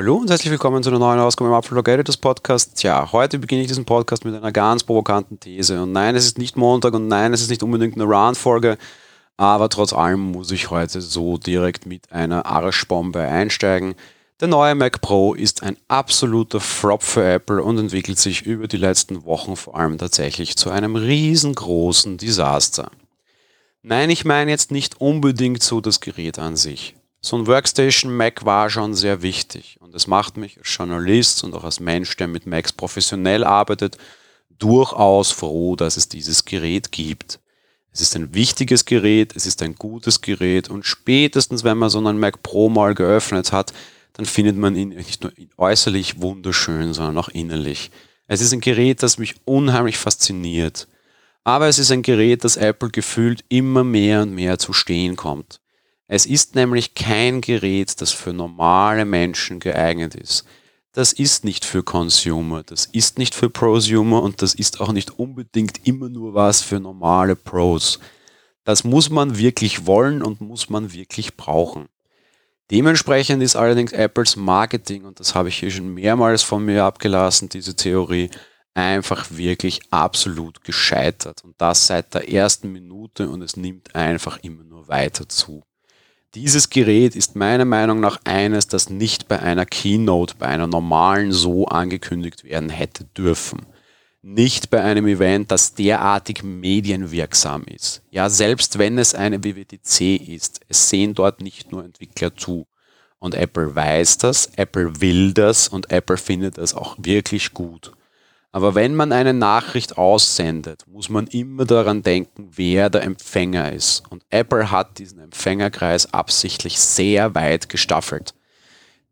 [0.00, 2.76] Hallo und herzlich willkommen zu einer neuen Ausgabe im Upload Editors Podcast.
[2.76, 5.82] Tja, heute beginne ich diesen Podcast mit einer ganz provokanten These.
[5.82, 8.78] Und nein, es ist nicht Montag und nein, es ist nicht unbedingt eine Run-Folge,
[9.36, 13.94] aber trotz allem muss ich heute so direkt mit einer Arschbombe einsteigen.
[14.40, 18.78] Der neue Mac Pro ist ein absoluter Flop für Apple und entwickelt sich über die
[18.78, 22.90] letzten Wochen vor allem tatsächlich zu einem riesengroßen Desaster.
[23.82, 26.94] Nein, ich meine jetzt nicht unbedingt so das Gerät an sich.
[27.22, 31.54] So ein Workstation Mac war schon sehr wichtig und es macht mich als Journalist und
[31.54, 33.98] auch als Mensch, der mit Macs professionell arbeitet,
[34.58, 37.38] durchaus froh, dass es dieses Gerät gibt.
[37.92, 41.98] Es ist ein wichtiges Gerät, es ist ein gutes Gerät und spätestens, wenn man so
[41.98, 43.74] einen Mac Pro mal geöffnet hat,
[44.14, 47.90] dann findet man ihn nicht nur äußerlich wunderschön, sondern auch innerlich.
[48.28, 50.88] Es ist ein Gerät, das mich unheimlich fasziniert.
[51.44, 55.60] Aber es ist ein Gerät, das Apple gefühlt immer mehr und mehr zu stehen kommt.
[56.12, 60.44] Es ist nämlich kein Gerät, das für normale Menschen geeignet ist.
[60.90, 65.20] Das ist nicht für Consumer, das ist nicht für Prosumer und das ist auch nicht
[65.20, 68.00] unbedingt immer nur was für normale Pros.
[68.64, 71.88] Das muss man wirklich wollen und muss man wirklich brauchen.
[72.72, 77.48] Dementsprechend ist allerdings Apples Marketing, und das habe ich hier schon mehrmals von mir abgelassen,
[77.48, 78.30] diese Theorie,
[78.74, 81.44] einfach wirklich absolut gescheitert.
[81.44, 85.62] Und das seit der ersten Minute und es nimmt einfach immer nur weiter zu.
[86.34, 91.32] Dieses Gerät ist meiner Meinung nach eines, das nicht bei einer Keynote, bei einer normalen
[91.32, 93.66] so angekündigt werden hätte dürfen
[94.22, 98.02] nicht bei einem Event, das derartig medienwirksam ist.
[98.10, 102.66] Ja, selbst wenn es eine WWDC ist, es sehen dort nicht nur Entwickler zu.
[103.18, 107.92] Und Apple weiß das, Apple will das und Apple findet das auch wirklich gut.
[108.52, 114.02] Aber wenn man eine Nachricht aussendet, muss man immer daran denken, wer der Empfänger ist.
[114.10, 118.34] Und Apple hat diesen Empfängerkreis absichtlich sehr weit gestaffelt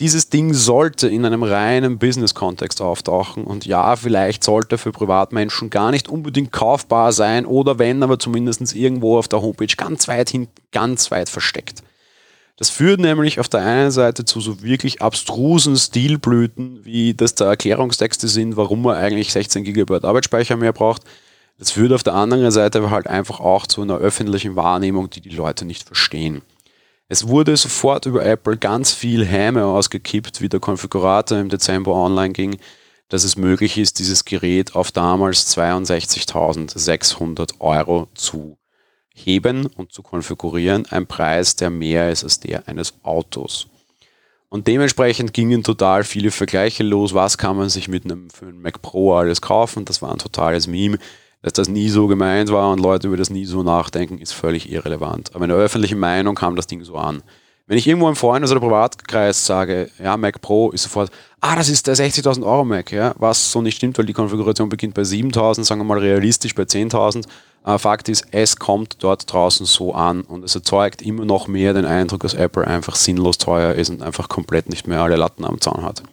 [0.00, 5.92] dieses Ding sollte in einem reinen Business-Kontext auftauchen und ja, vielleicht sollte für Privatmenschen gar
[5.92, 10.52] nicht unbedingt kaufbar sein oder wenn, aber zumindest irgendwo auf der Homepage ganz weit hinten,
[10.72, 11.82] ganz weit versteckt.
[12.56, 17.46] Das führt nämlich auf der einen Seite zu so wirklich abstrusen Stilblüten, wie das da
[17.46, 21.02] Erklärungstexte sind, warum man eigentlich 16 GB Arbeitsspeicher mehr braucht.
[21.58, 25.30] Das führt auf der anderen Seite halt einfach auch zu einer öffentlichen Wahrnehmung, die die
[25.30, 26.42] Leute nicht verstehen.
[27.08, 32.32] Es wurde sofort über Apple ganz viel Häme ausgekippt, wie der Konfigurator im Dezember online
[32.32, 32.56] ging,
[33.08, 38.56] dass es möglich ist, dieses Gerät auf damals 62.600 Euro zu
[39.14, 40.84] heben und zu konfigurieren.
[40.90, 43.68] Ein Preis, der mehr ist als der eines Autos.
[44.50, 47.14] Und dementsprechend gingen total viele Vergleiche los.
[47.14, 49.84] Was kann man sich mit einem, für einen Mac Pro alles kaufen?
[49.84, 50.98] Das war ein totales Meme
[51.44, 54.72] dass das nie so gemeint war und Leute über das nie so nachdenken, ist völlig
[54.72, 55.32] irrelevant.
[55.34, 57.22] Aber in der öffentlichen Meinung kam das Ding so an.
[57.66, 61.10] Wenn ich irgendwo im Freundes- oder Privatkreis sage, ja, Mac Pro ist sofort,
[61.42, 64.70] ah, das ist der 60.000 Euro Mac, ja, was so nicht stimmt, weil die Konfiguration
[64.70, 67.26] beginnt bei 7.000, sagen wir mal realistisch bei 10.000.
[67.64, 71.72] Äh, Fakt ist, es kommt dort draußen so an und es erzeugt immer noch mehr
[71.72, 75.44] den Eindruck, dass Apple einfach sinnlos teuer ist und einfach komplett nicht mehr alle Latten
[75.44, 76.04] am Zaun hat.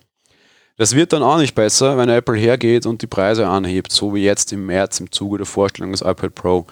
[0.78, 4.23] Das wird dann auch nicht besser, wenn Apple hergeht und die Preise anhebt, so wie
[4.23, 6.66] jetzt im März im Zuge der Vorstellung des iPad Pro.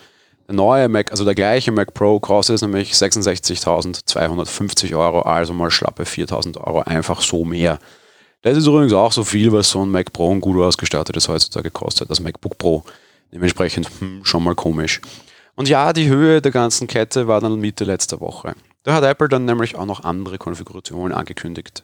[0.47, 6.03] Der neue Mac, also der gleiche Mac Pro, kostet nämlich 66.250 Euro, also mal schlappe
[6.03, 7.78] 4.000 Euro, einfach so mehr.
[8.41, 11.69] Das ist übrigens auch so viel, was so ein Mac Pro ein gut ausgestattetes heutzutage
[11.69, 12.84] kostet, das MacBook Pro.
[13.34, 15.01] Dementsprechend hm, schon mal komisch.
[15.56, 18.56] Und ja, die Höhe der ganzen Kette war dann Mitte letzter Woche.
[18.84, 21.84] Da hat Apple dann nämlich auch noch andere Konfigurationen angekündigt.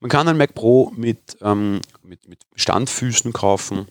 [0.00, 3.88] Man kann ein Mac Pro mit, ähm, mit, mit Standfüßen kaufen.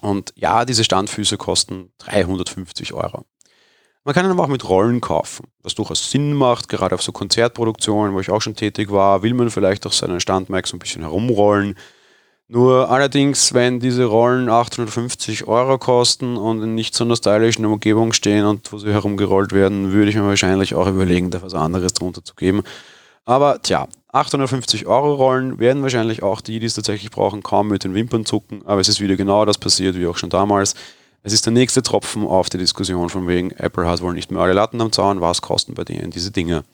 [0.00, 3.24] Und ja, diese Standfüße kosten 350 Euro.
[4.04, 7.12] Man kann ihn aber auch mit Rollen kaufen, was durchaus Sinn macht, gerade auf so
[7.12, 10.80] Konzertproduktionen, wo ich auch schon tätig war, will man vielleicht auch seinen Standmac so ein
[10.80, 11.76] bisschen herumrollen.
[12.54, 18.12] Nur allerdings, wenn diese Rollen 850 Euro kosten und in nicht so einer stylischen Umgebung
[18.12, 21.94] stehen und wo sie herumgerollt werden, würde ich mir wahrscheinlich auch überlegen, da was anderes
[21.94, 22.62] drunter zu geben.
[23.24, 27.84] Aber tja, 850 Euro Rollen werden wahrscheinlich auch die, die es tatsächlich brauchen, kaum mit
[27.84, 28.60] den Wimpern zucken.
[28.66, 30.74] Aber es ist wieder genau das passiert, wie auch schon damals.
[31.22, 34.42] Es ist der nächste Tropfen auf die Diskussion von wegen, Apple hat wohl nicht mehr
[34.42, 36.64] alle Latten am Zaun, was kosten bei denen diese Dinge.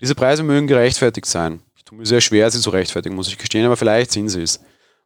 [0.00, 1.60] Diese Preise mögen gerechtfertigt sein.
[1.76, 4.40] Ich tue mir sehr schwer, sie zu rechtfertigen, muss ich gestehen, aber vielleicht sind sie
[4.40, 4.60] es.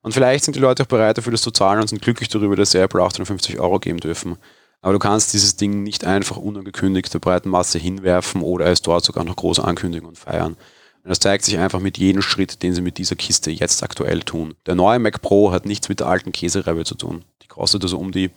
[0.04, 2.56] Und vielleicht sind die Leute auch bereit dafür, das zu zahlen und sind glücklich darüber,
[2.56, 4.36] dass sie Apple 850 Euro geben dürfen.
[4.82, 9.02] Aber du kannst dieses Ding nicht einfach unangekündigt der breiten Masse hinwerfen oder es dort
[9.02, 10.58] sogar noch groß ankündigen und feiern.
[11.04, 14.20] Und das zeigt sich einfach mit jedem Schritt, den sie mit dieser Kiste jetzt aktuell
[14.20, 14.56] tun.
[14.66, 17.24] Der neue Mac Pro hat nichts mit der alten Käsereibe zu tun.
[17.42, 18.30] Die kostet also um die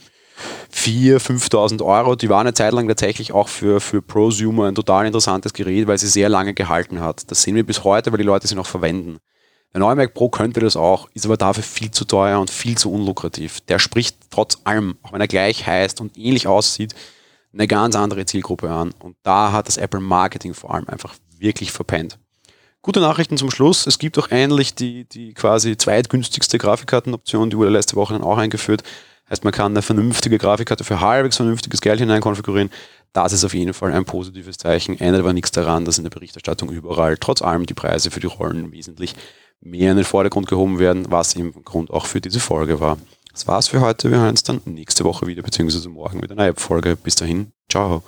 [0.73, 2.15] 4.000, 5.000 Euro.
[2.15, 5.97] Die war eine Zeit lang tatsächlich auch für, für Prosumer ein total interessantes Gerät, weil
[5.97, 7.29] sie sehr lange gehalten hat.
[7.29, 9.19] Das sehen wir bis heute, weil die Leute sie noch verwenden.
[9.73, 12.77] Der neue Mac Pro könnte das auch, ist aber dafür viel zu teuer und viel
[12.77, 13.61] zu unlukrativ.
[13.61, 16.95] Der spricht trotz allem, auch wenn er gleich heißt und ähnlich aussieht,
[17.53, 18.93] eine ganz andere Zielgruppe an.
[18.99, 22.17] Und da hat das Apple Marketing vor allem einfach wirklich verpennt.
[22.81, 23.85] Gute Nachrichten zum Schluss.
[23.85, 28.37] Es gibt auch ähnlich die, die quasi zweitgünstigste Grafikkartenoption, die wurde letzte Woche dann auch
[28.37, 28.83] eingeführt.
[29.29, 32.69] Heißt, man kann eine vernünftige Grafikkarte für halbwegs vernünftiges Geld hineinkonfigurieren.
[33.11, 34.97] Das ist auf jeden Fall ein positives Zeichen.
[34.99, 38.27] Ändert aber nichts daran, dass in der Berichterstattung überall trotz allem die Preise für die
[38.27, 39.15] Rollen wesentlich
[39.61, 42.97] mehr in den Vordergrund gehoben werden, was im Grund auch für diese Folge war.
[43.31, 44.09] Das war's für heute.
[44.09, 46.95] Wir hören uns dann nächste Woche wieder, beziehungsweise morgen mit einer App-Folge.
[46.95, 48.03] Bis dahin, ciao.